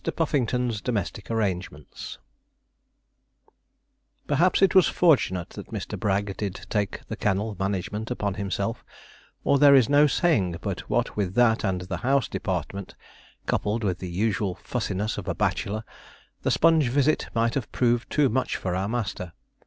PUFFINGTON'S 0.03 0.81
DOMESTIC 0.81 1.29
ARRANGEMENTS 1.29 2.17
Perhaps 4.25 4.63
it 4.63 4.73
was 4.73 4.87
fortunate 4.87 5.51
that 5.51 5.69
Mr. 5.71 5.95
Bragg 5.99 6.35
did 6.37 6.61
take 6.71 7.01
the 7.07 7.15
kennel 7.15 7.55
management 7.59 8.09
upon 8.09 8.33
himself, 8.33 8.83
or 9.43 9.59
there 9.59 9.75
is 9.75 9.89
no 9.89 10.07
saying 10.07 10.55
but 10.61 10.79
what 10.89 11.15
with 11.15 11.35
that 11.35 11.63
and 11.63 11.81
the 11.81 11.97
house 11.97 12.27
department, 12.27 12.95
coupled 13.45 13.83
with 13.83 13.99
the 13.99 14.09
usual 14.09 14.55
fussiness 14.63 15.19
of 15.19 15.27
a 15.27 15.35
bachelor, 15.35 15.83
the 16.41 16.49
Sponge 16.49 16.87
visit 16.89 17.27
might 17.35 17.53
have 17.53 17.71
proved 17.71 18.09
too 18.09 18.27
much 18.27 18.55
for 18.55 18.73
our 18.75 18.87
master. 18.87 19.33